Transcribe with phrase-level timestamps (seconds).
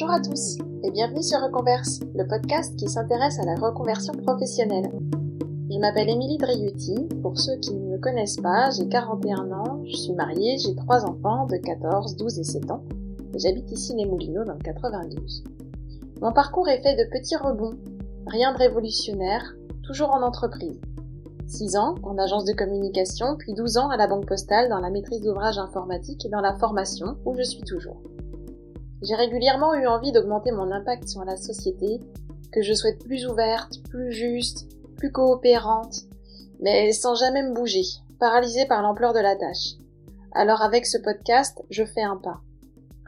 [0.00, 4.92] Bonjour à tous et bienvenue sur Reconverse, le podcast qui s'intéresse à la reconversion professionnelle.
[5.68, 9.96] Je m'appelle Émilie Driuti, pour ceux qui ne me connaissent pas, j'ai 41 ans, je
[9.96, 12.84] suis mariée, j'ai trois enfants de 14, 12 et 7 ans
[13.34, 15.42] et j'habite ici les Moulineaux dans le 92.
[16.22, 17.74] Mon parcours est fait de petits rebonds,
[18.28, 20.78] rien de révolutionnaire, toujours en entreprise.
[21.48, 24.90] 6 ans en agence de communication, puis 12 ans à la banque postale dans la
[24.90, 28.00] maîtrise d'ouvrage informatique et dans la formation, où je suis toujours.
[29.02, 32.00] J'ai régulièrement eu envie d'augmenter mon impact sur la société,
[32.52, 34.66] que je souhaite plus ouverte, plus juste,
[34.96, 36.02] plus coopérante,
[36.60, 37.84] mais sans jamais me bouger,
[38.18, 39.74] paralysée par l'ampleur de la tâche.
[40.32, 42.40] Alors avec ce podcast, je fais un pas.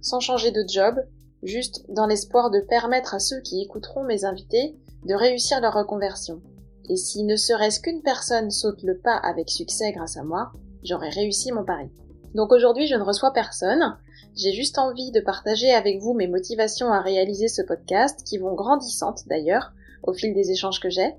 [0.00, 0.96] Sans changer de job,
[1.42, 6.42] juste dans l'espoir de permettre à ceux qui écouteront mes invités de réussir leur reconversion.
[6.88, 11.10] Et si ne serait-ce qu'une personne saute le pas avec succès grâce à moi, j'aurais
[11.10, 11.90] réussi mon pari.
[12.34, 13.98] Donc aujourd'hui, je ne reçois personne.
[14.34, 18.54] J'ai juste envie de partager avec vous mes motivations à réaliser ce podcast, qui vont
[18.54, 21.14] grandissantes d'ailleurs, au fil des échanges que j'ai,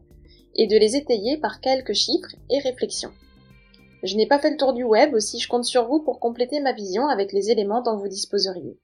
[0.56, 3.12] et de les étayer par quelques chiffres et réflexions.
[4.04, 6.59] Je n'ai pas fait le tour du web, aussi je compte sur vous pour compléter
[6.59, 8.78] ma vision avec les éléments dont vous disposeriez.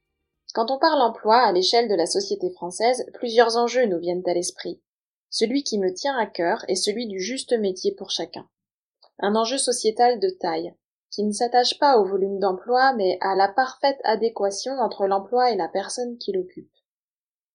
[0.54, 4.34] Quand on parle emploi à l'échelle de la société française, plusieurs enjeux nous viennent à
[4.34, 4.80] l'esprit.
[5.30, 8.48] Celui qui me tient à cœur est celui du juste métier pour chacun.
[9.18, 10.74] Un enjeu sociétal de taille,
[11.14, 15.56] qui ne s'attache pas au volume d'emploi, mais à la parfaite adéquation entre l'emploi et
[15.56, 16.72] la personne qui l'occupe.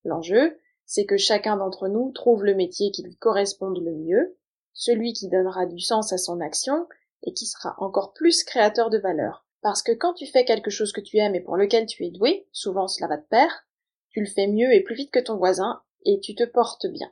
[0.06, 4.38] L'enjeu, c'est que chacun d'entre nous trouve le métier qui lui corresponde le mieux,
[4.72, 6.88] celui qui donnera du sens à son action
[7.24, 9.46] et qui sera encore plus créateur de valeur.
[9.62, 12.12] Parce que quand tu fais quelque chose que tu aimes et pour lequel tu es
[12.12, 13.68] doué, souvent cela va de pair,
[14.12, 17.12] tu le fais mieux et plus vite que ton voisin et tu te portes bien.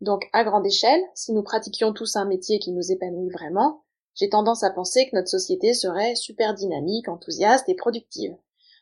[0.00, 3.82] Donc, à grande échelle, si nous pratiquions tous un métier qui nous épanouit vraiment,
[4.18, 8.36] j'ai tendance à penser que notre société serait super dynamique, enthousiaste et productive.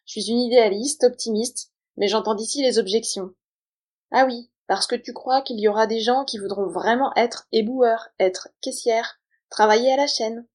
[0.07, 3.33] Je suis une idéaliste, optimiste, mais j'entends d'ici les objections.
[4.13, 7.49] Ah oui, parce que tu crois qu'il y aura des gens qui voudront vraiment être
[7.53, 9.21] éboueurs, être caissières,
[9.51, 10.47] travailler à la chaîne.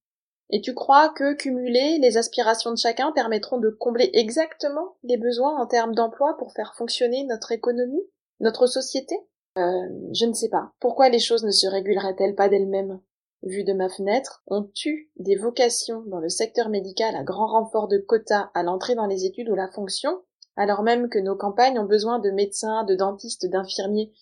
[0.50, 5.56] Et tu crois que cumuler les aspirations de chacun permettront de combler exactement les besoins
[5.58, 8.02] en termes d'emploi pour faire fonctionner notre économie,
[8.40, 9.14] notre société?
[9.58, 10.72] Euh, je ne sais pas.
[10.80, 13.00] Pourquoi les choses ne se réguleraient-elles pas d'elles-mêmes?
[13.42, 17.88] Vu de ma fenêtre, on tue des vocations dans le secteur médical à grand renfort
[17.88, 20.22] de quotas à l'entrée dans les études ou la fonction,
[20.56, 24.12] alors même que nos campagnes ont besoin de médecins, de dentistes, d'infirmiers.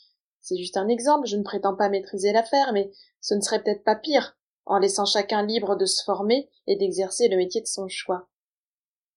[0.41, 3.85] C'est juste un exemple, je ne prétends pas maîtriser l'affaire, mais ce ne serait peut-être
[3.85, 7.89] pas pire, en laissant chacun libre de se former et d'exercer le métier de son
[7.89, 8.27] choix.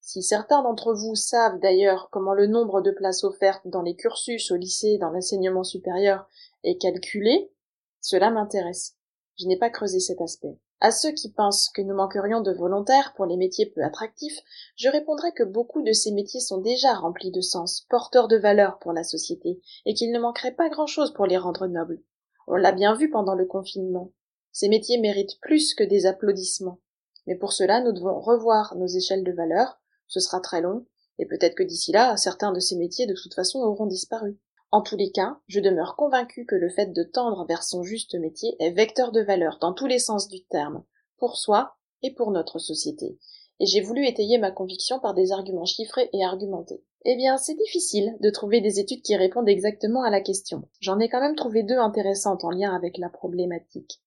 [0.02, 4.52] Si certains d'entre vous savent d'ailleurs comment le nombre de places offertes dans les cursus
[4.52, 6.28] au lycée dans l'enseignement supérieur
[6.66, 7.54] est calculé,
[8.02, 8.98] cela m'intéresse.
[9.40, 10.58] Je n'ai pas creusé cet aspect.
[10.80, 14.38] À ceux qui pensent que nous manquerions de volontaires pour les métiers peu attractifs,
[14.76, 18.80] je répondrai que beaucoup de ces métiers sont déjà remplis de sens, porteurs de valeur
[18.80, 22.04] pour la société, et qu'il ne manquerait pas grand-chose pour les rendre nobles.
[22.48, 24.12] On l'a bien vu pendant le confinement.
[24.52, 26.80] Ces métiers méritent plus que des applaudissements.
[27.26, 30.86] Mais pour cela, nous devons revoir nos échelles de valeur, ce sera très long,
[31.18, 34.38] et peut-être que d'ici là, certains de ces métiers de toute façon auront disparu.
[34.74, 38.16] En tous les cas, je demeure convaincu que le fait de tendre vers son juste
[38.16, 40.84] métier est vecteur de valeur dans tous les sens du terme,
[41.18, 43.20] pour soi et pour notre société.
[43.60, 46.84] Et j'ai voulu étayer ma conviction par des arguments chiffrés et argumentés.
[47.06, 50.68] Eh bien, c'est difficile de trouver des études qui répondent exactement à la question.
[50.80, 54.02] J'en ai quand même trouvé deux intéressantes en lien avec la problématique.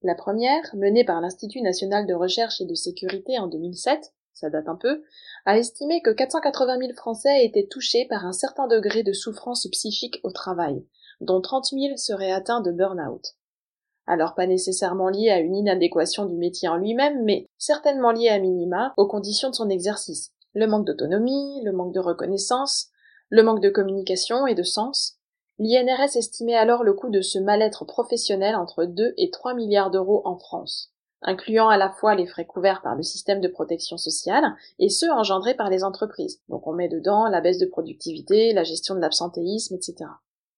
[0.00, 4.14] La première, menée par l'Institut national de recherche et de sécurité en 2007,
[4.48, 5.02] date un peu,
[5.44, 10.20] a estimé que 480 000 Français étaient touchés par un certain degré de souffrance psychique
[10.22, 10.82] au travail,
[11.20, 13.34] dont 30 000 seraient atteints de burn-out.
[14.06, 18.38] Alors pas nécessairement lié à une inadéquation du métier en lui-même, mais certainement lié à
[18.38, 20.32] minima aux conditions de son exercice.
[20.54, 22.88] Le manque d'autonomie, le manque de reconnaissance,
[23.28, 25.18] le manque de communication et de sens.
[25.58, 30.22] L'INRS estimait alors le coût de ce mal-être professionnel entre 2 et 3 milliards d'euros
[30.24, 30.92] en France
[31.22, 35.10] incluant à la fois les frais couverts par le système de protection sociale et ceux
[35.10, 36.40] engendrés par les entreprises.
[36.48, 39.96] Donc on met dedans la baisse de productivité, la gestion de l'absentéisme, etc.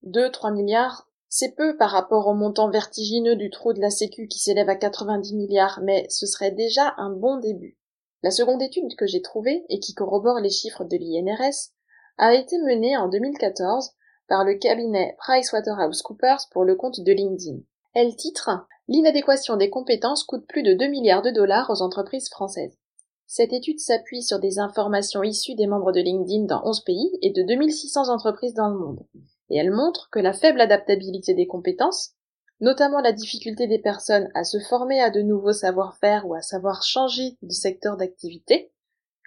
[0.07, 4.39] 2-3 milliards, c'est peu par rapport au montant vertigineux du trou de la Sécu qui
[4.39, 7.79] s'élève à 90 milliards, mais ce serait déjà un bon début.
[8.23, 11.71] La seconde étude que j'ai trouvée et qui corrobore les chiffres de l'INRS
[12.19, 13.93] a été menée en 2014
[14.29, 17.61] par le cabinet PricewaterhouseCoopers pour le compte de LinkedIn.
[17.95, 18.49] Elle titre
[18.89, 22.79] L'inadéquation des compétences coûte plus de 2 milliards de dollars aux entreprises françaises.
[23.27, 27.31] Cette étude s'appuie sur des informations issues des membres de LinkedIn dans 11 pays et
[27.31, 29.07] de 2600 entreprises dans le monde.
[29.51, 32.13] Et elle montre que la faible adaptabilité des compétences,
[32.61, 36.83] notamment la difficulté des personnes à se former à de nouveaux savoir-faire ou à savoir
[36.83, 38.73] changer de secteur d'activité,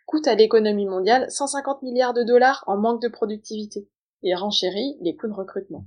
[0.07, 3.87] coûte à l'économie mondiale 150 milliards de dollars en manque de productivité.
[4.23, 5.85] et renchérit les coûts de recrutement.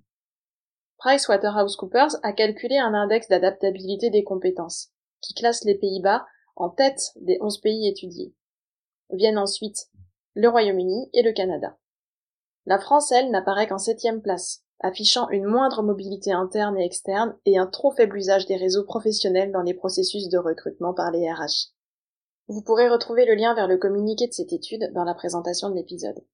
[0.98, 4.90] PricewaterhouseCoopers a calculé un index d'adaptabilité des compétences,
[5.20, 8.34] qui classe les Pays-Bas en tête des 11 pays étudiés.
[9.10, 9.88] Viennent ensuite
[10.34, 11.78] le Royaume-Uni et le Canada.
[12.66, 17.58] La France, elle, n'apparaît qu'en septième place, affichant une moindre mobilité interne et externe et
[17.58, 21.72] un trop faible usage des réseaux professionnels dans les processus de recrutement par les RH.
[22.48, 25.74] Vous pourrez retrouver le lien vers le communiqué de cette étude dans la présentation de
[25.74, 26.24] l'épisode.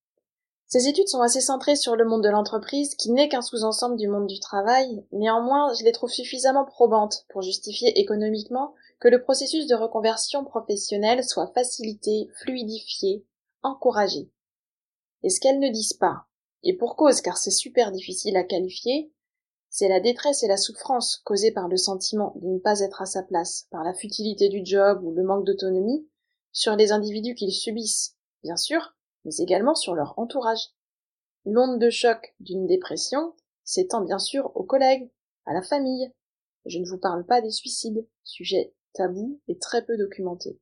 [0.74, 4.08] Ces études sont assez centrées sur le monde de l'entreprise, qui n'est qu'un sous-ensemble du
[4.08, 9.68] monde du travail, néanmoins je les trouve suffisamment probantes pour justifier économiquement que le processus
[9.68, 13.24] de reconversion professionnelle soit facilité, fluidifié,
[13.62, 14.28] encouragé.
[15.22, 16.26] Et ce qu'elles ne disent pas,
[16.64, 19.12] et pour cause car c'est super difficile à qualifier,
[19.70, 23.06] c'est la détresse et la souffrance causées par le sentiment de ne pas être à
[23.06, 26.08] sa place, par la futilité du job ou le manque d'autonomie,
[26.50, 30.70] sur les individus qu'ils subissent, bien sûr, mais également sur leur entourage.
[31.44, 33.34] L'onde de choc d'une dépression
[33.64, 35.10] s'étend bien sûr aux collègues,
[35.46, 36.12] à la famille.
[36.66, 40.58] Je ne vous parle pas des suicides, sujet tabou et très peu documenté.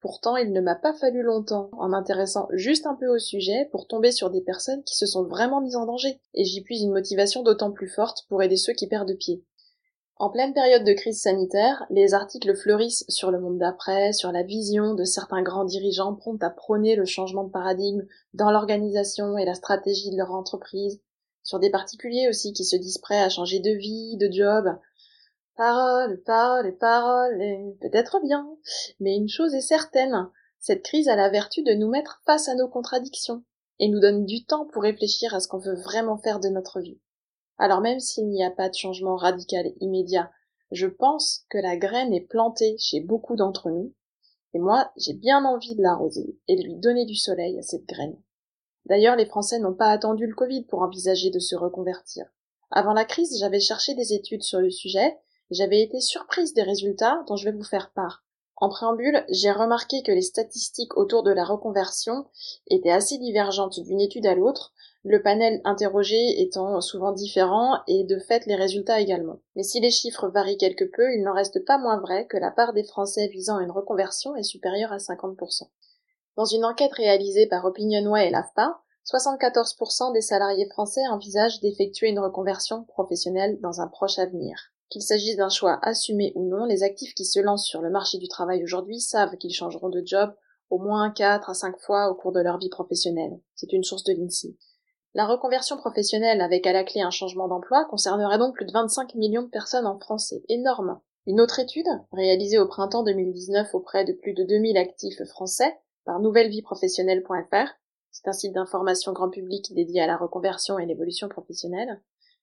[0.00, 3.88] Pourtant, il ne m'a pas fallu longtemps, en m'intéressant juste un peu au sujet, pour
[3.88, 6.92] tomber sur des personnes qui se sont vraiment mises en danger, et j'y puise une
[6.92, 9.42] motivation d'autant plus forte pour aider ceux qui perdent pied.
[10.16, 14.44] En pleine période de crise sanitaire, les articles fleurissent sur le monde d'après, sur la
[14.44, 19.44] vision de certains grands dirigeants prompts à prôner le changement de paradigme dans l'organisation et
[19.44, 21.00] la stratégie de leur entreprise,
[21.42, 24.78] sur des particuliers aussi qui se disent prêts à changer de vie, de job,
[25.56, 28.44] Parole, parole, parole, et peut-être bien.
[28.98, 30.28] Mais une chose est certaine,
[30.58, 33.44] cette crise a la vertu de nous mettre face à nos contradictions,
[33.78, 36.80] et nous donne du temps pour réfléchir à ce qu'on veut vraiment faire de notre
[36.80, 36.98] vie.
[37.58, 40.30] Alors même s'il n'y a pas de changement radical immédiat,
[40.70, 43.94] je pense que la graine est plantée chez beaucoup d'entre nous,
[44.54, 47.86] et moi j'ai bien envie de l'arroser et de lui donner du soleil à cette
[47.86, 48.16] graine.
[48.86, 52.26] D'ailleurs, les Français n'ont pas attendu le Covid pour envisager de se reconvertir.
[52.70, 55.16] Avant la crise, j'avais cherché des études sur le sujet
[55.50, 58.24] j'avais été surprise des résultats dont je vais vous faire part.
[58.56, 62.26] En préambule, j'ai remarqué que les statistiques autour de la reconversion
[62.68, 64.72] étaient assez divergentes d'une étude à l'autre,
[65.02, 69.40] le panel interrogé étant souvent différent et de fait les résultats également.
[69.54, 72.50] Mais si les chiffres varient quelque peu, il n'en reste pas moins vrai que la
[72.50, 75.64] part des Français visant une reconversion est supérieure à 50%.
[76.36, 82.18] Dans une enquête réalisée par Opinionway et l'AFPA, 74% des salariés français envisagent d'effectuer une
[82.18, 84.72] reconversion professionnelle dans un proche avenir.
[84.94, 88.16] Qu'il s'agisse d'un choix assumé ou non, les actifs qui se lancent sur le marché
[88.18, 90.32] du travail aujourd'hui savent qu'ils changeront de job
[90.70, 93.40] au moins 4 à 5 fois au cours de leur vie professionnelle.
[93.56, 94.56] C'est une source de l'INSEE.
[95.14, 99.16] La reconversion professionnelle avec à la clé un changement d'emploi concernerait donc plus de 25
[99.16, 100.28] millions de personnes en France.
[100.28, 101.00] C'est énorme.
[101.26, 106.20] Une autre étude, réalisée au printemps 2019 auprès de plus de 2000 actifs français par
[106.20, 107.68] nouvellevieprofessionnelle.fr,
[108.12, 112.00] c'est un site d'information grand public dédié à la reconversion et l'évolution professionnelle,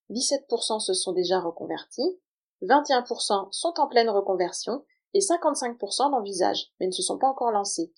[0.09, 2.19] 17% se sont déjà reconvertis,
[2.63, 7.91] 21% sont en pleine reconversion et 55% l'envisagent, mais ne se sont pas encore lancés.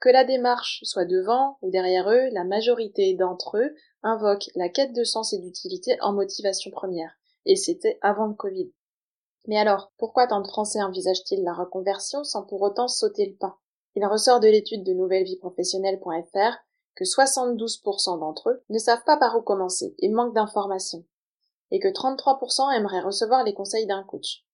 [0.00, 4.92] Que la démarche soit devant ou derrière eux, la majorité d'entre eux invoquent la quête
[4.92, 7.14] de sens et d'utilité en motivation première.
[7.46, 8.72] Et c'était avant le Covid.
[9.46, 13.58] Mais alors, pourquoi tant de Français envisagent-ils la reconversion sans pour autant sauter le pas?
[13.94, 16.58] Il ressort de l'étude de nouvellevieprofessionnelle.fr
[16.94, 21.04] que 72% d'entre eux ne savent pas par où commencer et manquent d'informations
[21.70, 24.44] et que 33% aimeraient recevoir les conseils d'un coach.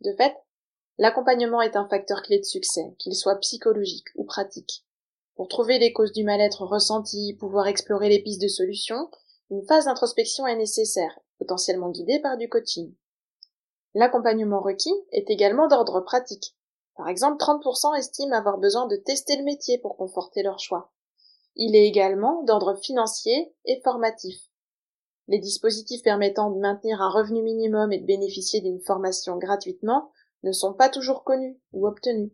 [0.00, 0.36] De fait,
[0.98, 4.84] l'accompagnement est un facteur clé de succès, qu'il soit psychologique ou pratique.
[5.36, 9.10] Pour trouver les causes du mal-être ressenti, pouvoir explorer les pistes de solutions,
[9.50, 12.94] une phase d'introspection est nécessaire, potentiellement guidée par du coaching.
[13.94, 16.56] L'accompagnement requis est également d'ordre pratique.
[16.96, 20.92] Par exemple, 30% estiment avoir besoin de tester le métier pour conforter leur choix.
[21.54, 24.36] Il est également d'ordre financier et formatif.
[25.28, 30.12] Les dispositifs permettant de maintenir un revenu minimum et de bénéficier d'une formation gratuitement
[30.44, 32.30] ne sont pas toujours connus ou obtenus.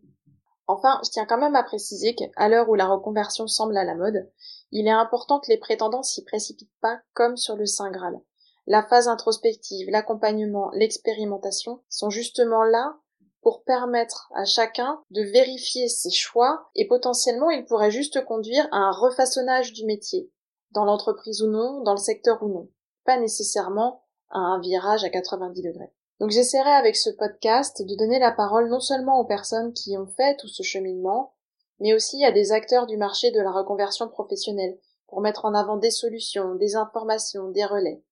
[0.67, 3.95] Enfin, je tiens quand même à préciser qu'à l'heure où la reconversion semble à la
[3.95, 4.29] mode,
[4.71, 8.21] il est important que les prétendants s'y précipitent pas comme sur le Saint Graal.
[8.67, 12.95] La phase introspective, l'accompagnement, l'expérimentation sont justement là
[13.41, 18.77] pour permettre à chacun de vérifier ses choix et potentiellement il pourrait juste conduire à
[18.77, 20.31] un refaçonnage du métier,
[20.71, 22.69] dans l'entreprise ou non, dans le secteur ou non
[23.05, 25.91] pas nécessairement à un virage à 90 degrés.
[26.19, 30.07] Donc j'essaierai avec ce podcast de donner la parole non seulement aux personnes qui ont
[30.07, 31.33] fait tout ce cheminement,
[31.79, 35.77] mais aussi à des acteurs du marché de la reconversion professionnelle pour mettre en avant
[35.77, 38.03] des solutions, des informations, des relais.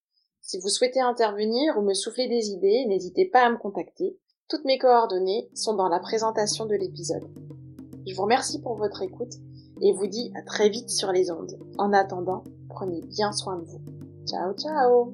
[0.42, 4.18] Si vous souhaitez intervenir ou me souffler des idées, n'hésitez pas à me contacter.
[4.50, 7.30] Toutes mes coordonnées sont dans la présentation de l'épisode.
[8.06, 9.34] Je vous remercie pour votre écoute
[9.82, 11.58] et vous dis à très vite sur les ondes.
[11.78, 14.01] En attendant, prenez bien soin de vous.
[14.26, 15.14] Tchau, tchau!